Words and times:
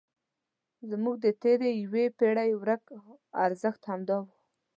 زموږ 0.89 1.15
د 1.21 1.27
تېرې 1.41 1.71
یوې 1.83 2.05
پېړۍ 2.17 2.51
ورک 2.61 2.83
ارزښت 3.45 3.81
همدا 3.91 4.17
و. 4.21 4.25